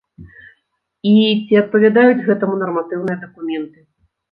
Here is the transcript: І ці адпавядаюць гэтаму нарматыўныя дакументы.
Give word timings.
І 1.09 1.13
ці 1.35 1.61
адпавядаюць 1.61 2.25
гэтаму 2.31 2.59
нарматыўныя 2.65 3.17
дакументы. 3.29 3.89